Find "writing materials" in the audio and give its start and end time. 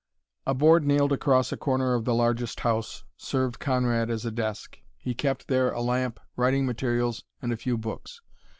6.35-7.23